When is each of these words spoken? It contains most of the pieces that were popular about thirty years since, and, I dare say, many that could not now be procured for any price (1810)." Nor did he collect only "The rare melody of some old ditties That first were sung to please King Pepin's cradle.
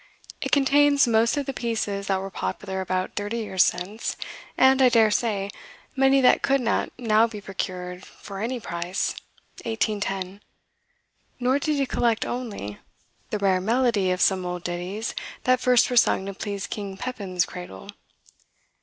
It 0.41 0.51
contains 0.51 1.07
most 1.07 1.37
of 1.37 1.45
the 1.45 1.53
pieces 1.53 2.07
that 2.07 2.19
were 2.19 2.31
popular 2.31 2.81
about 2.81 3.15
thirty 3.15 3.37
years 3.37 3.63
since, 3.63 4.17
and, 4.57 4.81
I 4.81 4.89
dare 4.89 5.11
say, 5.11 5.51
many 5.95 6.21
that 6.21 6.41
could 6.41 6.59
not 6.59 6.91
now 6.97 7.27
be 7.27 7.39
procured 7.39 8.03
for 8.03 8.39
any 8.39 8.59
price 8.59 9.13
(1810)." 9.63 10.41
Nor 11.39 11.59
did 11.59 11.75
he 11.75 11.85
collect 11.85 12.25
only 12.25 12.79
"The 13.29 13.37
rare 13.37 13.61
melody 13.61 14.09
of 14.09 14.21
some 14.21 14.43
old 14.43 14.63
ditties 14.63 15.13
That 15.43 15.59
first 15.59 15.87
were 15.91 15.95
sung 15.97 16.25
to 16.25 16.33
please 16.33 16.65
King 16.65 16.97
Pepin's 16.97 17.45
cradle. 17.45 17.87